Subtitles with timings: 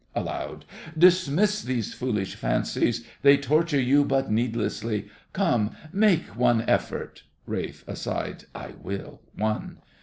[0.15, 0.65] (Aloud.)
[0.97, 5.09] Dismiss these foolish fancies, they torture you but needlessly.
[5.31, 7.21] Come, make one effort.
[7.45, 8.45] RALPH (aside).
[8.55, 9.77] I will—one.